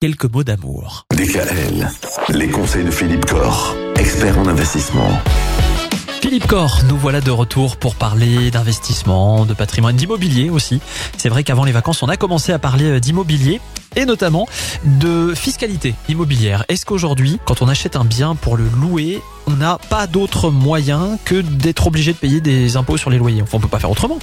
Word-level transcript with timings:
quelques 0.00 0.32
mots 0.32 0.44
d'amour. 0.44 1.04
DKL, 1.14 1.86
les 2.30 2.48
conseils 2.48 2.84
de 2.84 2.90
Philippe 2.90 3.26
Corr, 3.26 3.76
expert 3.96 4.38
en 4.38 4.46
investissement. 4.46 5.10
Philippe 6.22 6.46
Corr, 6.46 6.80
nous 6.88 6.96
voilà 6.96 7.20
de 7.20 7.30
retour 7.30 7.76
pour 7.76 7.94
parler 7.94 8.50
d'investissement, 8.50 9.44
de 9.44 9.52
patrimoine, 9.52 9.96
d'immobilier 9.96 10.48
aussi. 10.48 10.80
C'est 11.18 11.28
vrai 11.28 11.44
qu'avant 11.44 11.64
les 11.64 11.72
vacances, 11.72 12.02
on 12.02 12.08
a 12.08 12.16
commencé 12.16 12.50
à 12.50 12.58
parler 12.58 12.86
euh, 12.86 12.98
d'immobilier 12.98 13.60
et 13.96 14.04
notamment 14.04 14.48
de 14.84 15.34
fiscalité 15.34 15.94
immobilière. 16.08 16.64
Est-ce 16.68 16.86
qu'aujourd'hui, 16.86 17.38
quand 17.44 17.62
on 17.62 17.68
achète 17.68 17.96
un 17.96 18.04
bien 18.04 18.34
pour 18.34 18.56
le 18.56 18.64
louer, 18.80 19.20
on 19.46 19.52
n'a 19.52 19.78
pas 19.88 20.06
d'autre 20.06 20.50
moyen 20.50 21.18
que 21.24 21.40
d'être 21.40 21.86
obligé 21.86 22.12
de 22.12 22.18
payer 22.18 22.40
des 22.40 22.76
impôts 22.76 22.96
sur 22.96 23.10
les 23.10 23.18
loyers? 23.18 23.42
Enfin, 23.42 23.58
on 23.58 23.60
peut 23.60 23.68
pas 23.68 23.80
faire 23.80 23.90
autrement. 23.90 24.18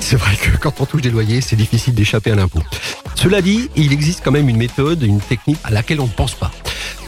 C'est 0.00 0.16
vrai 0.16 0.36
que 0.36 0.56
quand 0.56 0.80
on 0.80 0.86
touche 0.86 1.02
des 1.02 1.10
loyers, 1.10 1.40
c'est 1.40 1.56
difficile 1.56 1.94
d'échapper 1.94 2.30
à 2.30 2.34
l'impôt. 2.34 2.62
Cela 3.14 3.40
dit, 3.40 3.70
il 3.76 3.92
existe 3.92 4.20
quand 4.22 4.30
même 4.30 4.48
une 4.48 4.58
méthode, 4.58 5.02
une 5.02 5.20
technique 5.20 5.58
à 5.64 5.70
laquelle 5.70 6.00
on 6.00 6.06
ne 6.06 6.10
pense 6.10 6.34
pas. 6.34 6.52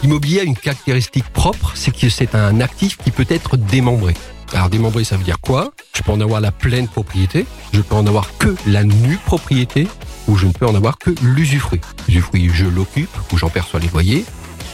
L'immobilier 0.02 0.40
a 0.40 0.44
une 0.44 0.56
caractéristique 0.56 1.28
propre, 1.28 1.72
c'est 1.74 1.94
que 1.94 2.08
c'est 2.08 2.34
un 2.34 2.60
actif 2.60 2.96
qui 2.96 3.10
peut 3.10 3.26
être 3.28 3.56
démembré. 3.56 4.14
Alors 4.54 4.70
démembré, 4.70 5.04
ça 5.04 5.16
veut 5.16 5.24
dire 5.24 5.40
quoi? 5.40 5.72
Je 5.94 6.02
peux 6.02 6.12
en 6.12 6.20
avoir 6.20 6.40
la 6.40 6.52
pleine 6.52 6.88
propriété, 6.88 7.44
je 7.74 7.80
peux 7.80 7.94
en 7.94 8.06
avoir 8.06 8.36
que 8.38 8.54
la 8.66 8.84
nue 8.84 9.18
propriété, 9.26 9.86
ou 10.26 10.36
je 10.36 10.46
ne 10.46 10.52
peux 10.52 10.66
en 10.66 10.74
avoir 10.74 10.98
que 10.98 11.10
l'usufruit. 11.22 11.80
L'usufruit, 12.08 12.50
je 12.52 12.66
l'occupe, 12.66 13.10
ou 13.32 13.38
j'en 13.38 13.50
perçois 13.50 13.80
les 13.80 13.88
loyers. 13.88 14.24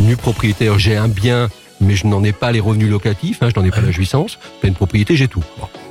Nue 0.01 0.17
propriétaire, 0.17 0.79
j'ai 0.79 0.97
un 0.97 1.09
bien, 1.09 1.49
mais 1.81 1.97
je 1.97 2.07
n'en 2.07 2.23
ai 2.25 2.33
pas 2.33 2.53
les 2.53 2.61
revenus 2.61 2.89
locatifs, 2.89 3.43
hein, 3.43 3.49
je 3.55 3.59
n'en 3.59 3.67
ai 3.67 3.71
pas 3.71 3.81
la 3.81 3.91
jouissance. 3.91 4.39
Pleine 4.61 4.75
propriété, 4.75 5.17
j'ai 5.17 5.29
tout. 5.29 5.45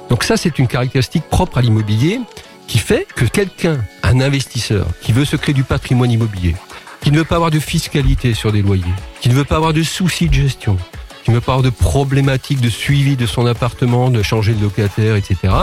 Donc 0.10 0.24
ça, 0.24 0.38
c'est 0.38 0.58
une 0.60 0.68
caractéristique 0.68 1.24
propre 1.30 1.58
à 1.58 1.62
l'immobilier 1.62 2.22
qui 2.68 2.80
fait 2.80 3.06
que 3.16 3.26
quelqu'un, 3.26 3.80
un 4.04 4.22
investisseur, 4.22 4.88
qui 5.02 5.12
veut 5.12 5.26
se 5.26 5.36
créer 5.36 5.54
du 5.54 5.64
patrimoine 5.64 6.12
immobilier, 6.12 6.56
qui 7.02 7.12
ne 7.12 7.18
veut 7.18 7.26
pas 7.26 7.36
avoir 7.36 7.52
de 7.52 7.60
fiscalité 7.60 8.34
sur 8.34 8.52
des 8.52 8.62
loyers, 8.62 8.84
qui 9.22 9.30
ne 9.30 9.34
veut 9.34 9.44
pas 9.44 9.58
avoir 9.58 9.74
de 9.74 9.84
soucis 9.84 10.30
de 10.30 10.34
gestion, 10.34 10.78
qui 11.24 11.32
ne 11.32 11.36
veut 11.36 11.42
pas 11.42 11.54
avoir 11.54 11.64
de 11.64 11.70
problématiques 11.70 12.62
de 12.62 12.70
suivi 12.70 13.16
de 13.16 13.26
son 13.26 13.46
appartement, 13.46 14.10
de 14.10 14.24
changer 14.24 14.54
de 14.54 14.62
locataire, 14.62 15.16
etc., 15.16 15.54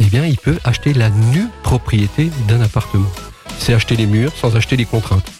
eh 0.00 0.04
bien, 0.04 0.24
il 0.24 0.38
peut 0.38 0.58
acheter 0.64 0.92
la 0.92 1.10
nue 1.10 1.46
propriété 1.62 2.30
d'un 2.48 2.60
appartement. 2.60 3.10
C'est 3.58 3.74
acheter 3.74 3.96
les 3.96 4.06
murs 4.06 4.32
sans 4.36 4.56
acheter 4.56 4.76
les 4.76 4.84
contraintes. 4.84 5.30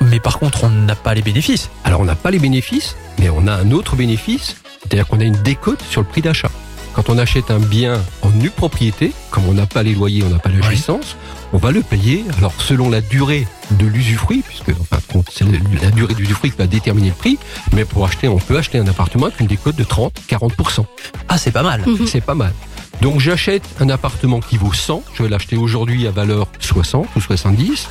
Mais 0.00 0.20
par 0.20 0.38
contre, 0.38 0.64
on 0.64 0.70
n'a 0.70 0.94
pas 0.94 1.14
les 1.14 1.22
bénéfices. 1.22 1.70
Alors, 1.84 2.00
on 2.00 2.04
n'a 2.04 2.14
pas 2.14 2.30
les 2.30 2.38
bénéfices, 2.38 2.96
mais 3.18 3.28
on 3.28 3.46
a 3.46 3.52
un 3.52 3.70
autre 3.70 3.96
bénéfice, 3.96 4.56
c'est-à-dire 4.82 5.06
qu'on 5.06 5.20
a 5.20 5.24
une 5.24 5.42
décote 5.42 5.82
sur 5.82 6.00
le 6.00 6.06
prix 6.06 6.22
d'achat. 6.22 6.50
Quand 6.92 7.08
on 7.08 7.18
achète 7.18 7.50
un 7.52 7.60
bien 7.60 8.02
en 8.22 8.30
nue 8.30 8.50
propriété, 8.50 9.12
comme 9.30 9.46
on 9.48 9.52
n'a 9.52 9.66
pas 9.66 9.84
les 9.84 9.94
loyers, 9.94 10.24
on 10.24 10.30
n'a 10.30 10.40
pas 10.40 10.48
la 10.48 10.60
jouissance, 10.60 11.16
on 11.52 11.58
va 11.58 11.70
le 11.70 11.82
payer, 11.82 12.24
alors 12.38 12.52
selon 12.58 12.90
la 12.90 13.00
durée 13.00 13.46
de 13.70 13.86
l'usufruit, 13.86 14.42
puisque 14.46 14.70
enfin, 14.80 14.98
c'est 15.30 15.44
la 15.82 15.90
durée 15.92 16.14
d'usufruit 16.14 16.50
qui 16.50 16.58
va 16.58 16.66
déterminer 16.66 17.10
le 17.10 17.14
prix, 17.14 17.38
mais 17.72 17.84
pour 17.84 18.04
acheter, 18.04 18.26
on 18.26 18.38
peut 18.38 18.58
acheter 18.58 18.78
un 18.78 18.88
appartement 18.88 19.26
avec 19.26 19.38
une 19.38 19.46
décote 19.46 19.76
de 19.76 19.84
30-40%. 19.84 20.84
Ah, 21.28 21.38
c'est 21.38 21.52
pas 21.52 21.62
mal. 21.62 21.84
C'est 22.06 22.20
pas 22.20 22.34
mal. 22.34 22.52
Donc 23.00 23.18
j'achète 23.18 23.62
un 23.80 23.88
appartement 23.88 24.40
qui 24.40 24.56
vaut 24.58 24.72
100, 24.72 25.02
je 25.14 25.22
vais 25.22 25.28
l'acheter 25.28 25.56
aujourd'hui 25.56 26.06
à 26.06 26.10
valeur 26.10 26.48
60 26.60 27.08
ou 27.16 27.20
70, 27.20 27.88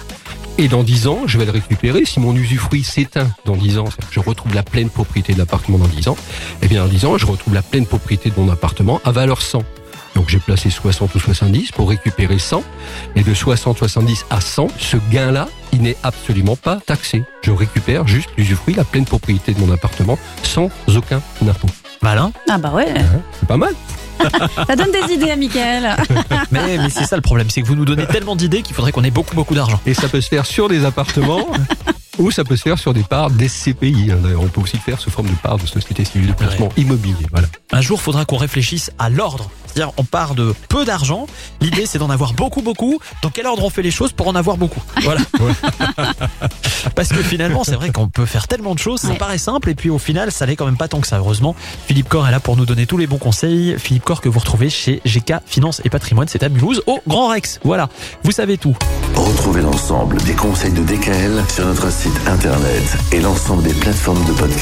et 0.59 0.67
dans 0.67 0.83
10 0.83 1.07
ans, 1.07 1.19
je 1.25 1.38
vais 1.38 1.45
le 1.45 1.52
récupérer. 1.52 2.05
Si 2.05 2.19
mon 2.19 2.35
usufruit 2.35 2.83
s'éteint 2.83 3.30
dans 3.45 3.55
10 3.55 3.80
ans, 3.80 3.85
je 4.11 4.19
retrouve 4.19 4.53
la 4.53 4.61
pleine 4.61 4.89
propriété 4.89 5.33
de 5.33 5.39
l'appartement 5.39 5.77
dans 5.77 5.87
10 5.87 6.09
ans, 6.09 6.17
eh 6.61 6.67
bien 6.67 6.83
dans 6.83 6.89
10 6.89 7.05
ans, 7.05 7.17
je 7.17 7.25
retrouve 7.25 7.53
la 7.53 7.61
pleine 7.61 7.85
propriété 7.85 8.30
de 8.30 8.39
mon 8.39 8.52
appartement 8.52 9.02
à 9.03 9.11
valeur 9.11 9.41
100. 9.41 9.63
Donc 10.15 10.30
j'ai 10.30 10.39
placé 10.39 10.69
60 10.69 11.15
ou 11.15 11.19
70 11.19 11.71
pour 11.71 11.89
récupérer 11.89 12.39
100. 12.39 12.63
Et 13.15 13.23
de 13.23 13.33
60, 13.33 13.77
70 13.77 14.25
à 14.30 14.41
100, 14.41 14.67
ce 14.77 14.97
gain-là, 15.11 15.47
il 15.71 15.81
n'est 15.81 15.95
absolument 16.03 16.55
pas 16.55 16.80
taxé. 16.85 17.23
Je 17.41 17.52
récupère 17.52 18.07
juste 18.07 18.30
l'usufruit, 18.37 18.75
la 18.75 18.83
pleine 18.83 19.05
propriété 19.05 19.53
de 19.53 19.59
mon 19.59 19.71
appartement, 19.71 20.19
sans 20.43 20.69
aucun 20.93 21.21
impôt. 21.47 21.69
Malin? 22.02 22.31
Ah 22.49 22.57
bah 22.57 22.71
ouais, 22.73 22.89
Hein? 22.89 23.21
C'est 23.39 23.47
pas 23.47 23.57
mal. 23.57 23.73
ça 24.67 24.75
donne 24.75 24.92
des 24.92 25.14
idées 25.14 25.31
à 25.31 25.36
Mickaël. 25.36 25.95
Mais, 26.52 26.77
mais 26.77 26.89
c'est 26.89 27.05
ça 27.05 27.16
le 27.16 27.21
problème, 27.21 27.49
c'est 27.49 27.61
que 27.61 27.67
vous 27.67 27.76
nous 27.76 27.86
donnez 27.86 28.05
tellement 28.08 28.36
d'idées 28.36 28.61
qu'il 28.61 28.76
faudrait 28.76 28.92
qu'on 28.92 29.04
ait 29.04 29.11
beaucoup, 29.11 29.36
beaucoup 29.36 29.54
d'argent. 29.55 29.80
Et 29.86 29.93
ça 29.93 30.08
peut 30.08 30.21
se 30.21 30.27
faire 30.30 30.45
sur 30.45 30.67
des 30.70 30.86
appartements. 30.86 31.48
Ou 32.17 32.32
ça 32.32 32.43
peut 32.43 32.58
se 32.58 32.64
faire 32.64 32.77
sur 32.77 32.93
des 32.93 33.04
parts 33.04 33.30
des 33.32 33.48
CPI. 33.48 34.10
hein. 34.11 34.17
D'ailleurs, 34.21 34.42
on 34.43 34.48
peut 34.49 34.60
aussi 34.60 34.76
le 34.76 34.82
faire 34.82 34.99
sous 34.99 35.10
forme 35.10 35.27
de 35.30 35.36
parts 35.36 35.58
de 35.58 35.66
société 35.66 36.04
civile 36.04 36.27
de 36.27 36.33
placement 36.33 36.67
immobilier. 36.76 37.26
Voilà. 37.32 37.48
Un 37.71 37.80
jour, 37.80 38.02
faudra 38.02 38.26
qu'on 38.26 38.36
réfléchisse 38.36 38.92
à 38.99 39.10
l'ordre. 39.10 39.49
C'est-à-dire, 39.73 39.93
on 39.97 40.03
part 40.03 40.35
de 40.35 40.53
peu 40.67 40.85
d'argent. 40.85 41.27
L'idée, 41.61 41.85
c'est 41.85 41.99
d'en 41.99 42.09
avoir 42.09 42.33
beaucoup, 42.33 42.61
beaucoup. 42.61 42.99
Dans 43.21 43.30
quel 43.30 43.45
ordre 43.47 43.63
on 43.63 43.69
fait 43.69 43.81
les 43.81 43.91
choses 43.91 44.11
pour 44.11 44.27
en 44.27 44.35
avoir 44.35 44.57
beaucoup? 44.57 44.81
Voilà. 45.03 45.21
Parce 46.95 47.09
que 47.09 47.21
finalement, 47.21 47.63
c'est 47.63 47.75
vrai 47.75 47.91
qu'on 47.91 48.07
peut 48.07 48.25
faire 48.25 48.47
tellement 48.47 48.73
de 48.73 48.80
choses. 48.80 48.99
Ça 49.02 49.09
Ouais. 49.09 49.17
paraît 49.17 49.37
simple, 49.37 49.69
et 49.69 49.75
puis 49.75 49.89
au 49.89 49.97
final, 49.99 50.31
ça 50.31 50.45
n'est 50.45 50.55
quand 50.55 50.65
même 50.65 50.77
pas 50.77 50.87
tant 50.87 50.99
que 51.02 51.07
ça. 51.07 51.17
Heureusement, 51.17 51.55
Philippe 51.87 52.09
Corr 52.09 52.27
est 52.27 52.31
là 52.31 52.39
pour 52.39 52.55
nous 52.57 52.65
donner 52.65 52.85
tous 52.85 52.97
les 52.97 53.07
bons 53.07 53.17
conseils. 53.17 53.75
Philippe 53.77 54.03
Corr 54.03 54.21
que 54.21 54.30
vous 54.30 54.39
retrouvez 54.39 54.69
chez 54.69 55.02
GK 55.05 55.35
Finance 55.45 55.81
et 55.83 55.89
Patrimoine, 55.89 56.27
c'est 56.27 56.43
à 56.43 56.49
Mulhouse, 56.49 56.81
au 56.87 56.99
Grand 57.07 57.27
Rex. 57.30 57.59
Voilà. 57.63 57.89
Vous 58.23 58.31
savez 58.31 58.57
tout. 58.57 58.75
Retrouvez 59.15 59.61
l'ensemble 59.61 60.17
des 60.23 60.33
conseils 60.33 60.71
de 60.71 60.83
DKL 60.83 61.43
sur 61.53 61.65
notre 61.65 61.91
site 61.91 62.13
internet 62.27 62.83
et 63.11 63.19
l'ensemble 63.19 63.63
des 63.63 63.73
plateformes 63.73 64.23
de 64.25 64.31
podcast. 64.33 64.57